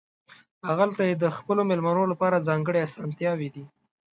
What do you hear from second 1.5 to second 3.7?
مېلمنو لپاره ځانګړې اسانتیاوې دي.